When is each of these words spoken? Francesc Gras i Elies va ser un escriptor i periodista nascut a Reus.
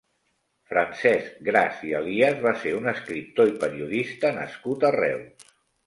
Francesc 0.71 1.35
Gras 1.51 1.83
i 1.89 1.93
Elies 2.01 2.41
va 2.47 2.55
ser 2.65 2.73
un 2.81 2.95
escriptor 2.95 3.55
i 3.55 3.57
periodista 3.67 4.37
nascut 4.43 4.93
a 4.93 4.97
Reus. 5.03 5.53